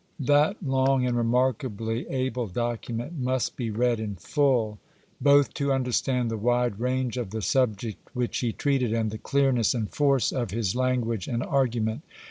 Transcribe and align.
That 0.19 0.57
long 0.63 1.05
and 1.05 1.15
remarkably 1.15 2.07
able 2.09 2.47
docu 2.49 2.53
38 2.53 2.57
ABRAHAM 2.57 2.65
LINCOLN 2.65 2.75
CUA1. 2.75 2.89
II. 2.89 2.95
meut 2.95 3.13
must 3.23 3.55
be 3.55 3.69
read 3.69 3.99
in 3.99 4.15
full, 4.15 4.79
both 5.21 5.53
to 5.53 5.67
understaQd 5.67 6.29
the 6.29 6.37
wide 6.37 6.79
rauge 6.79 7.17
of 7.17 7.29
the 7.29 7.43
subject 7.43 8.09
which 8.15 8.39
he 8.39 8.51
treated 8.51 8.93
and 8.93 9.11
the 9.11 9.19
clearness 9.19 9.75
and 9.75 9.91
force 9.91 10.31
of 10.31 10.49
his 10.49 10.75
language 10.75 11.27
and 11.27 11.43
argument. 11.43 12.01